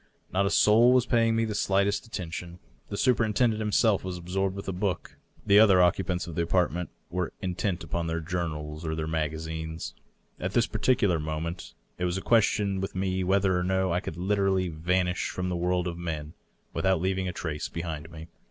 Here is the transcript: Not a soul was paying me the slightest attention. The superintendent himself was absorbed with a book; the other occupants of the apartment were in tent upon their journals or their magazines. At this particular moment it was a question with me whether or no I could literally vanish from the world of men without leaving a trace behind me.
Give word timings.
Not 0.33 0.47
a 0.47 0.49
soul 0.49 0.93
was 0.93 1.05
paying 1.05 1.35
me 1.35 1.45
the 1.45 1.53
slightest 1.53 2.07
attention. 2.07 2.57
The 2.89 2.97
superintendent 2.97 3.59
himself 3.59 4.03
was 4.03 4.17
absorbed 4.17 4.55
with 4.55 4.67
a 4.67 4.71
book; 4.73 5.15
the 5.45 5.59
other 5.59 5.79
occupants 5.79 6.25
of 6.25 6.33
the 6.33 6.41
apartment 6.41 6.89
were 7.11 7.33
in 7.39 7.53
tent 7.53 7.83
upon 7.83 8.07
their 8.07 8.19
journals 8.19 8.83
or 8.83 8.95
their 8.95 9.05
magazines. 9.05 9.93
At 10.39 10.53
this 10.53 10.65
particular 10.65 11.19
moment 11.19 11.75
it 11.99 12.05
was 12.05 12.17
a 12.17 12.21
question 12.23 12.81
with 12.81 12.95
me 12.95 13.23
whether 13.23 13.55
or 13.59 13.63
no 13.63 13.93
I 13.93 13.99
could 13.99 14.17
literally 14.17 14.69
vanish 14.69 15.29
from 15.29 15.49
the 15.49 15.55
world 15.55 15.87
of 15.87 15.99
men 15.99 16.33
without 16.73 16.99
leaving 16.99 17.27
a 17.27 17.31
trace 17.31 17.69
behind 17.69 18.09
me. 18.09 18.27